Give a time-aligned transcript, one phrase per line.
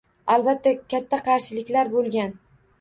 [0.35, 2.37] Albatta katta qarshiliklar bo‘lgan